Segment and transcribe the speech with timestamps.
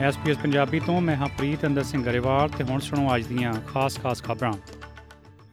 [0.00, 4.22] SPS Punjabi ਤੋਂ ਮੈਂ ਹਾਂ ਪ੍ਰੀਤ ਅੰਦਰ ਸਿੰਘ ਗਰੇਵਾਲ ਤੇ ਹੁਣ ਸੁਣੋ ਅੱਜ ਦੀਆਂ ਖਾਸ-ਖਾਸ
[4.22, 4.52] ਖਬਰਾਂ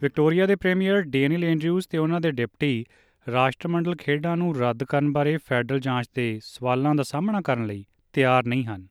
[0.02, 2.86] ਵਿਕਟੋਰੀਆ ਦੇ ਪ੍ਰੀਮੀਅਰ ਡੇਨੀਅਲ ਐਂਡਰਿਊਜ਼ ਤੇ ਉਹਨਾਂ ਦੇ ਡਿਪਟੀ
[3.28, 8.46] ਰਾਸ਼ਟਰਮੰਡਲ ਖੇਡਾਂ ਨੂੰ ਰੱਦ ਕਰਨ ਬਾਰੇ ਫੈਡਰਲ ਜਾਂਚ ਦੇ ਸਵਾਲਾਂ ਦਾ ਸਾਹਮਣਾ ਕਰਨ ਲਈ ਤਿਆਰ
[8.46, 8.88] ਨਹੀਂ ਹਨ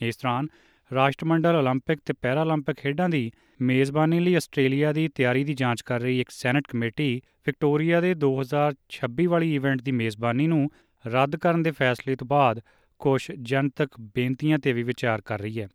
[0.00, 0.46] ਇਸ ਦੌਰਾਨ
[0.90, 3.30] ਰਾਸ਼ਟਰਮੰਡਲ 올림픽 ਤੇ ਪੈਰਾਲੰਪਿਕ ਖੇਡਾਂ ਦੀ
[3.62, 9.26] ਮੇਜ਼ਬਾਨੀ ਲਈ ਆਸਟ੍ਰੇਲੀਆ ਦੀ ਤਿਆਰੀ ਦੀ ਜਾਂਚ ਕਰ ਰਹੀ ਇੱਕ ਸੈਨੇਟ ਕਮੇਟੀ ਵਿਕਟੋਰੀਆ ਦੇ 2026
[9.26, 10.70] ਵਾਲੀ ਇਵੈਂਟ ਦੀ ਮੇਜ਼ਬਾਨੀ ਨੂੰ
[11.04, 12.60] ਰੱਦ ਕਰਨ ਦੇ ਫੈਸਲੇ ਤੋਂ ਬਾਅਦ
[12.99, 15.67] ਕੁਝ ਜਨਤਕ ਬੇਨਤੀਆਂ ਤੇ ਵੀ ਵਿਚਾਰ ਕਰ ਰਹੀ ਹੈ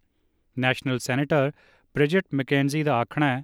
[0.56, 1.50] ਨੈਸ਼ਨਲ ਸੈਨੇਟਰ
[1.94, 3.42] ਬ੍ਰਿਜਟ ਮੈਕੈਂਜੀ ਦਾ ਆਖਣਾ ਹੈ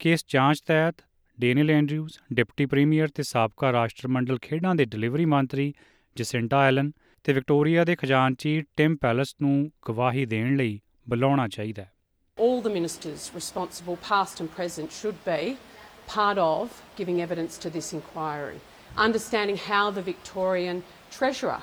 [0.00, 1.02] ਕਿ ਇਸ ਜਾਂਚ ਤਹਿਤ
[1.38, 5.72] ਡੇਨੀਅਲ ਐਂਡਰਿਊਜ਼ ਡਿਪਟੀ ਪ੍ਰੀਮੀਅਰ ਤੇ ਸਾਬਕਾ ਰਾਸ਼ਟਰਮੰਡਲ ਖੇਡਾਂ ਦੇ ਡਿਲੀਵਰੀ ਮੰਤਰੀ
[6.16, 6.90] ਜਸਿੰਟਾ ਐਲਨ
[7.24, 11.90] ਤੇ ਵਿਕਟੋਰੀਆ ਦੇ ਖਜ਼ਾਨਚੀ ਟਿਮ ਪੈਲਸ ਨੂੰ ਗਵਾਹੀ ਦੇਣ ਲਈ ਬੁਲਾਉਣਾ ਚਾਹੀਦਾ ਹੈ
[12.38, 15.40] All the ministers responsible, past and present, should be
[16.08, 18.56] part of giving evidence to this inquiry.
[18.98, 21.60] Understanding how the Victorian Treasurer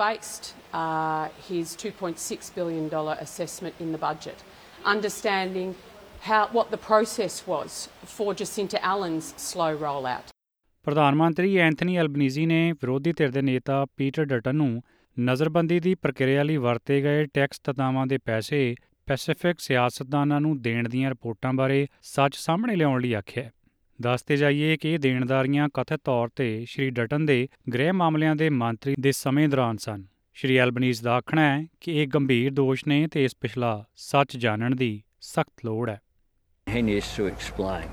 [0.00, 4.38] based uh, his $2.6 billion assessment in the budget.
[4.86, 5.74] Understanding
[6.22, 10.32] how, what the process was for Jacinta Allen's slow rollout.
[10.86, 14.82] ਪ੍ਰਧਾਨ ਮੰਤਰੀ Anthony Albanese ਨੇ ਵਿਰੋਧੀ ਧਿਰ ਦੇ ਨੇਤਾ Peter Dutton ਨੂੰ
[15.16, 18.74] ਨਜ਼ਰਬੰਦੀ ਦੀ ਪ੍ਰਕਿਰਿਆ ਲਈ ਵਰਤੇ ਗਏ ਟੈਕਸ ਤਤਾਵਾਂ ਦੇ ਪੈਸੇ
[19.06, 23.50] ਪੈਸੀਫਿਕ ਸਿਆਸਤਦਾਨਾਂ ਨੂੰ ਦੇਣ ਦੀਆਂ ਰਿਪੋਰਟਾਂ ਬਾਰੇ ਸੱਚ ਸਾਹਮਣੇ ਲਿਆਉਣ ਲਈ ਆਖਿਆ
[24.02, 28.94] ਦੱਸਦੇ ਜਾਈਏ ਕਿ ਇਹ ਦੇਣਦਾਰੀਆਂ ਕਥਿਤ ਤੌਰ ਤੇ ਸ਼੍ਰੀ ਡਟਨ ਦੇ ਗ੍ਰਹਿ ਮਾਮਲਿਆਂ ਦੇ ਮੰਤਰੀ
[29.00, 30.04] ਦੇ ਸਮੇਂ ਦੌਰਾਨ ਸਨ
[30.36, 34.76] ਸ਼੍ਰੀ ਐਲਬਨੀਜ਼ ਦਾ ਆਖਣਾ ਹੈ ਕਿ ਇਹ ਗੰਭੀਰ ਦੋਸ਼ ਨੇ ਤੇ ਇਸ ਪਿਛਲਾ ਸੱਚ ਜਾਣਨ
[34.76, 36.00] ਦੀ ਸਖਤ ਲੋੜ ਹੈ
[36.66, 37.88] He needs to explain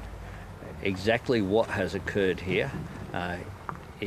[0.83, 2.67] exactly what has occurred here.
[3.13, 3.37] Uh,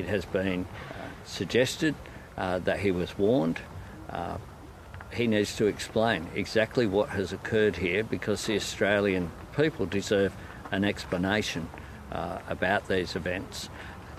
[0.01, 1.95] it has been uh, suggested
[2.39, 3.63] uh, that he was warned.
[4.11, 4.37] Uh,
[5.13, 10.39] he needs to explain exactly what has occurred here because the Australian people deserve
[10.73, 11.69] an explanation
[12.13, 13.69] uh, about these events.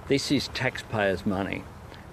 [0.07, 1.63] This is taxpayers' money,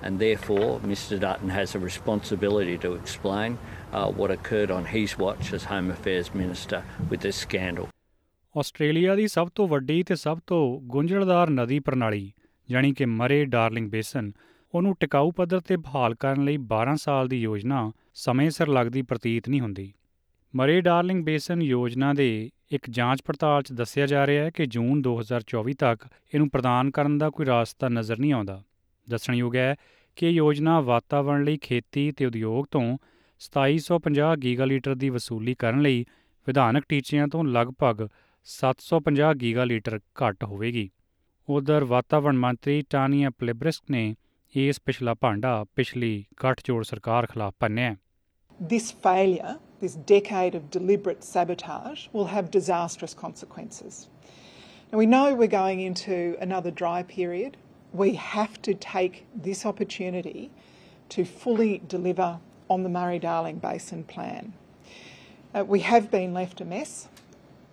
[0.03, 3.59] and therefore Mr Dutton has a responsibility to explain
[3.93, 7.89] uh, what occurred on his watch as Home Affairs Minister with this scandal.
[8.55, 12.31] Australia ਦੀ ਸਭ ਤੋਂ ਵੱਡੀ ਤੇ ਸਭ ਤੋਂ ਗੁੰਝਲਦਾਰ ਨਦੀ ਪ੍ਰਣਾਲੀ
[12.69, 14.33] ਯਾਨੀ ਕਿ ਮਰੇ ਡਾਰਲਿੰਗ ਬੇਸਨ
[14.75, 19.49] ਉਹਨੂੰ ਟਿਕਾਊ ਪੱਧਰ ਤੇ ਬਹਾਲ ਕਰਨ ਲਈ 12 ਸਾਲ ਦੀ ਯੋਜਨਾ ਸਮੇਂ ਸਿਰ ਲੱਗਦੀ ਪ੍ਰਤੀਤ
[19.49, 19.93] ਨਹੀਂ ਹੁੰਦੀ
[20.55, 22.29] ਮਰੇ ਡਾਰਲਿੰਗ ਬੇਸਨ ਯੋਜਨਾ ਦੇ
[22.71, 27.19] ਇੱਕ ਜਾਂਚ ਪੜਤਾਲ 'ਚ ਦੱਸਿਆ ਜਾ ਰਿਹਾ ਹੈ ਕਿ ਜੂਨ 2024 ਤੱਕ ਇਹਨੂੰ ਪ੍ਰਦਾਨ ਕਰਨ
[27.19, 28.63] ਦਾ ਕੋਈ ਰਾਸਤਾ ਨਜ਼ਰ ਨਹੀਂ ਆਉਂਦਾ।
[29.09, 29.77] ਦੱਸਣਯੋਗ ਹੈ
[30.17, 32.99] ਕਿ ਇਹ ਯੋਜਨਾ ਵਾਤਾਵਰਣ ਲਈ ਖੇਤੀ ਤੇ ਉਦਯੋਗ ਤੋਂ
[33.41, 36.05] 2750 ਗੀਗਾਲੀਟਰ ਦੀ ਵਸੂਲੀ ਕਰਨ ਲਈ
[36.47, 38.09] ਵਿਧਾਨਕ ਟੀਚਿਆਂ ਤੋਂ ਲਗਭਗ
[38.47, 40.91] 750 ਗੀਗਾਲੀਟਰ ਘੱਟ ਹੋਵੇਗੀ।
[41.49, 44.15] ਉਧਰ ਵਾਤਾਵਰਣ ਮੰਤਰੀ ਟਾਨੀਆ ਪਲੇਬ੍ਰਿਸਕ ਨੇ
[44.57, 47.97] ਇਸ ਪਿਛਲਾ ਭਾਂਡਾ ਪਿਛਲੀ ਗੱਠਜੋੜ ਸਰਕਾਰ ਖਿਲਾਫ ਪੰਨਿਆ
[48.65, 54.09] This failure, this decade of deliberate sabotage, will have disastrous consequences.
[54.93, 57.57] Now, we know we're going into another dry period.
[57.93, 60.51] We have to take this opportunity
[61.11, 64.53] to fully deliver on the Murray Darling Basin Plan.
[65.55, 67.09] Uh, we have been left a mess.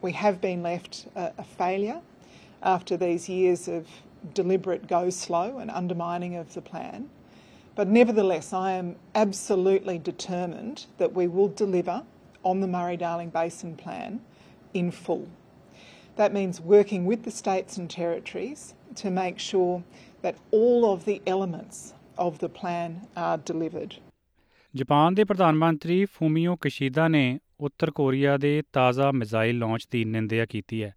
[0.02, 2.02] We have been left a, a failure
[2.62, 3.88] after these years of
[4.34, 7.10] deliberate go slow and undermining of the plan.
[7.78, 12.04] But nevertheless, I am absolutely determined that we will deliver
[12.44, 14.22] on the Murray Darling Basin Plan
[14.74, 15.28] in full.
[16.18, 19.84] That means working with the states and territories to make sure
[20.24, 23.96] that all of the elements of the plan are delivered.
[24.74, 30.46] Japan ਦੇ ਪ੍ਰਧਾਨ ਮੰਤਰੀ ਫੂਮੀਓ ਕਿਸ਼ੀਦਾ ਨੇ ਉੱਤਰ Korea ਦੇ ਤਾਜ਼ਾ missile launch ਦੀ ਨਿੰਦਿਆ
[30.46, 30.94] ਕੀਤੀ ਹੈ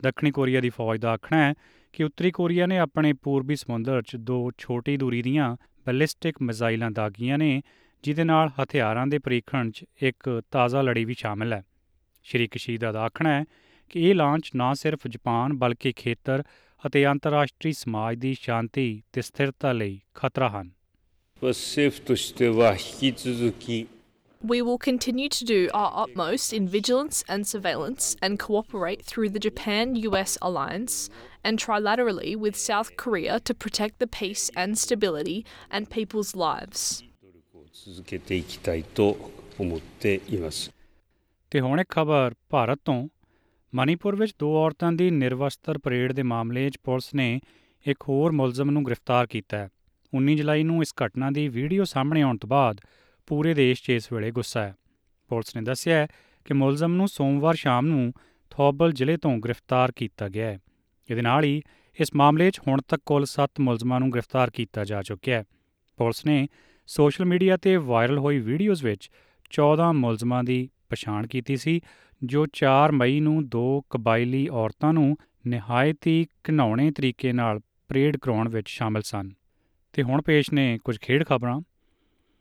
[0.00, 1.54] ਦੱਖਣੀ ਕੋਰੀਆ ਦੀ ਫੌਜ ਦਾ ਆਖਣਾ ਹੈ
[1.94, 7.37] ਕਿ ਉੱਤਰੀ ਕੋਰੀਆ ਨੇ ਆਪਣੇ ਪੂਰਬੀ ਸਮੁੰਦਰ 'ਚ ਦੋ ਛੋਟੀ ਦੂਰੀ ਦੀਆਂ ਬੈਲਿਸਟਿਕ ਮਿਜ਼ਾਈਲਾਂ ਦਾਗੀਆਂ
[7.37, 7.61] ਨੇ
[8.03, 11.63] ਜਿਹਦੇ ਨਾਲ ਹਥਿਆਰਾਂ ਦੇ ਪਰੀਖਣ 'ਚ ਇੱਕ ਤਾਜ਼ਾ ਲੜੀ ਵੀ ਸ਼ਾਮਲ ਹੈ
[12.23, 13.43] ਸ਼੍ਰੀ ਕਿਸ਼ੀਦਾ ਦਾ ਆਖਣਾ ਹੈ
[13.89, 16.43] ਕਿ ਇਹ ਲਾਂਚ ਨਾ ਸਿਰਫ ਜਾਪਾਨ ਬਲਕਿ ਖੇਤਰ
[16.83, 20.69] ਅਤੇ ਅੰਤਰਰਾਸ਼ਟਰੀ ਸਮਾਜ ਦੀ ਸ਼ਾਂਤੀ ਤੇ ਸਥਿਰਤਾ ਲਈ ਖਤਰਾ ਹਨ
[21.41, 23.77] 政府としては引き続き
[24.42, 29.38] We will continue to do our utmost in vigilance and surveillance and cooperate through the
[29.40, 31.08] Japan US alliance
[31.42, 37.02] and trilaterally with South Korea to protect the peace and stability and people's lives.
[41.52, 43.08] ਤੇ ਹੁਣ ਇੱਕ ਖਬਰ ਭਾਰਤ ਤੋਂ
[43.72, 47.28] ਮਨੀਪੁਰ ਵਿੱਚ ਦੋ ਔਰਤਾਂ ਦੀ ਨਿਰਵਸਤਰ parade ਦੇ ਮਾਮਲੇ 'ਚ ਪੁਲਿਸ ਨੇ
[47.86, 49.68] ਇੱਕ ਹੋਰ ਮੁਲਜ਼ਮ ਨੂੰ ਗ੍ਰਿਫਤਾਰ ਕੀਤਾ ਹੈ
[50.12, 52.80] 19 ਜੁਲਾਈ ਨੂੰ ਇਸ ਘਟਨਾ ਦੀ ਵੀਡੀਓ ਸਾਹਮਣੇ ਆਉਣ ਤੋਂ ਬਾਅਦ
[53.26, 54.74] ਪੂਰੇ ਦੇਸ਼ 'ਚ ਇਸ ਵੇਲੇ ਗੁੱਸਾ ਹੈ।
[55.28, 56.06] ਪੁਲਿਸ ਨੇ ਦੱਸਿਆ ਹੈ
[56.44, 58.12] ਕਿ ਮੁਲਜ਼ਮ ਨੂੰ ਸੋਮਵਾਰ ਸ਼ਾਮ ਨੂੰ
[58.50, 60.58] ਥੌਬਲ ਜ਼ਿਲ੍ਹੇ ਤੋਂ ਗ੍ਰਿਫਤਾਰ ਕੀਤਾ ਗਿਆ ਹੈ।
[61.10, 61.62] ਇਹਦੇ ਨਾਲ ਹੀ
[62.00, 65.44] ਇਸ ਮਾਮਲੇ 'ਚ ਹੁਣ ਤੱਕ ਕੁੱਲ 7 ਮੁਲਜ਼ਮਾਂ ਨੂੰ ਗ੍ਰਿਫਤਾਰ ਕੀਤਾ ਜਾ ਚੁੱਕਿਆ ਹੈ।
[65.96, 66.48] ਪੁਲਿਸ ਨੇ
[66.86, 69.10] ਸੋਸ਼ਲ ਮੀਡੀਆ ਤੇ ਵਾਇਰਲ ਹੋਈ ਵੀਡੀਓਜ਼ ਵਿੱਚ
[69.50, 71.80] 14 ਮੁਲਜ਼ਮਾਂ ਦੀ ਪਛਾਣ ਕੀਤੀ ਸੀ,
[72.24, 78.48] ਜੋ 4 ਮਈ ਨੂੰ ਦੋ ਕਬਾਇਲੀ ਔਰਤਾਂ ਨੂੰ ਨਿਹਾਇਤ ਹੀ ਘਿਨਾਉਣੇ ਤਰੀਕੇ ਨਾਲ ਪਰੇਡ ਕਰਾਉਣ
[78.48, 79.30] ਵਿੱਚ ਸ਼ਾਮਲ ਸਨ।
[79.92, 81.60] ਤੇ ਹੁਣ ਪੇਸ਼ ਨੇ ਕੁਝ ਖੇਡ ਖਬਰਾਂ।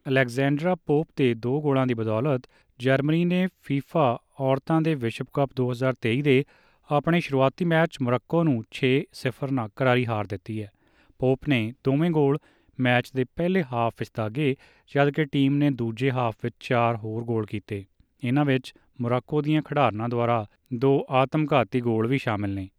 [0.09, 2.41] ਅਲੈਗਜ਼ੈਂਡਰਾ ਪੋਪ ਦੇ ਦੋ ਗੋਲਾਂ ਦੀ ਬਦੌਲਤ
[2.79, 6.43] ਜਰਮਨੀ ਨੇ ਫੀਫਾ ਔਰਤਾਂ ਦੇ ਵਿਸ਼ਵ ਕੱਪ 2023 ਦੇ
[6.89, 10.71] ਆਪਣੇ ਸ਼ੁਰੂਆਤੀ ਮੈਚ ਮੋਰੱਕੋ ਨੂੰ 6-0 ਨਾਲ ਕਰਾਰੀ ਹਾਰ ਦਿੱਤੀ ਹੈ।
[11.19, 12.37] ਪੋਪ ਨੇ ਦੋਵੇਂ ਗੋਲ
[12.79, 14.55] ਮੈਚ ਦੇ ਪਹਿਲੇ ਹਾਫ ਵਿੱਚ ਦਾਗੇ
[14.95, 17.85] ਜਦਕਿ ਟੀਮ ਨੇ ਦੂਜੇ ਹਾਫ ਵਿੱਚ ਚਾਰ ਹੋਰ ਗੋਲ ਕੀਤੇ।
[18.23, 22.69] ਇਹਨਾਂ ਵਿੱਚ ਮੋਰੱਕੋ ਦੀਆਂ ਖਿਡਾਰਨਾਂ ਦੁਆਰਾ ਦੋ ਆਤਮਘਾਤੀ ਗੋਲ ਵੀ ਸ਼ਾਮਿਲ ਨੇ।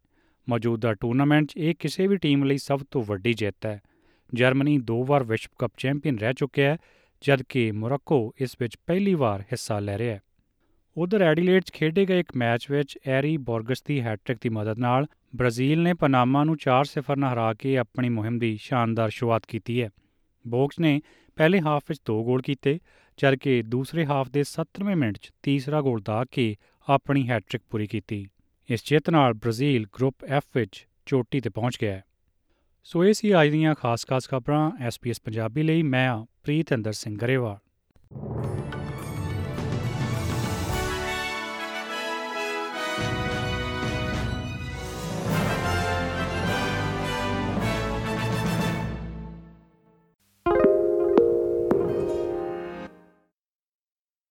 [0.48, 3.80] ਮੌਜੂਦਾ ਟੂਰਨਾਮੈਂਟ 'ਚ ਇਹ ਕਿਸੇ ਵੀ ਟੀਮ ਲਈ ਸਭ ਤੋਂ ਵੱਡੀ ਜਿੱਤ ਹੈ।
[4.34, 6.76] ਜਰਮਨੀ ਦੋ ਵਾਰ ਵਿਸ਼ਵ ਕੱਪ ਚੈਂਪੀਅਨ ਰਹਿ ਚੁੱਕਿਆ ਹੈ
[7.22, 10.20] ਜਦਕਿ ਮੋਰੱਕੋ ਇਸ ਵਿੱਚ ਪਹਿਲੀ ਵਾਰ ਹਿੱਸਾ ਲੈ ਰਿਹਾ ਹੈ।
[10.96, 15.06] ਉਧਰ ਐਡੀਲੇਡ 'ਚ ਖੇਡੇ ਗਏ ਇੱਕ ਮੈਚ ਵਿੱਚ ਐਰੀ ਬੋਰਗਸ ਦੀ ਹੈਟ੍ਰਿਕ ਦੀ ਮਦਦ ਨਾਲ
[15.36, 19.90] ਬ੍ਰਾਜ਼ੀਲ ਨੇ ਪਨਾਮਾ ਨੂੰ 4-0 ਨਾਲ ਹਰਾ ਕੇ ਆਪਣੀ ਮੁਹਿੰਮ ਦੀ ਸ਼ਾਨਦਾਰ ਸ਼ੁਰੂਆਤ ਕੀਤੀ ਹੈ।
[20.46, 21.00] ਬੋਕਸ ਨੇ
[21.36, 22.78] ਪਹਿਲੇ ਹਾਫ ਵਿੱਚ ਦੋ ਗੋਲ ਕੀਤੇ,
[23.18, 26.56] ਜਦਕਿ ਦੂਸਰੇ ਹਾਫ ਦੇ 70ਵੇਂ ਮਿੰਟ 'ਚ ਤੀਸਰਾ ਗੋਲ ਦਾ ਕੇ
[26.88, 28.26] ਆਪਣੀ ਹੈਟ੍ਰਿਕ ਪੂਰੀ ਕੀਤੀ।
[28.70, 32.04] ਇਸ ਜਿੱਤ ਨਾਲ ਬ੍ਰਾਜ਼ੀਲ ਗਰੁੱਪ F ਵਿੱਚ ਚੋਟੀ ਤੇ ਪਹੁੰਚ ਗਿਆ ਹੈ।
[32.88, 37.65] ਸੋ ਇਹ ਸੀ ਅੱਜ ਦੀਆਂ ਖਾਸ-ਖਾਸ ਖਬਰਾਂ SBS ਪੰਜਾਬੀ ਲਈ। ਮੈਂ ਪ੍ਰੀਤ ਅੰਦਰ ਸਿੰਘ ਗਰੇਵਾਲ।